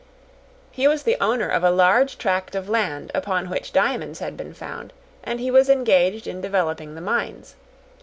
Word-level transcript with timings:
He 0.71 0.87
was 0.87 1.03
the 1.03 1.15
owner 1.21 1.47
of 1.47 1.63
a 1.63 1.69
large 1.69 2.17
tract 2.17 2.55
of 2.55 2.67
land 2.67 3.11
upon 3.13 3.51
which 3.51 3.71
diamonds 3.71 4.17
had 4.17 4.35
been 4.35 4.55
found, 4.55 4.93
and 5.23 5.39
he 5.39 5.51
was 5.51 5.69
engaged 5.69 6.25
in 6.25 6.41
developing 6.41 6.95
the 6.95 7.01
mines. 7.01 7.53